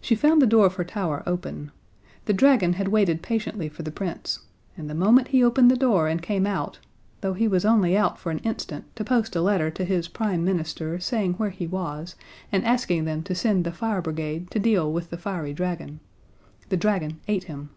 [0.00, 1.70] She found the door of her tower open.
[2.24, 4.40] The dragon had waited patiently for the Prince,
[4.76, 6.80] and the moment he opened the door and came out
[7.20, 10.44] though he was only out for an instant to post a letter to his Prime
[10.44, 12.16] Minister saying where he was
[12.50, 16.00] and asking them to send the fire brigade to deal with the fiery dragon
[16.68, 17.70] the dragon ate him.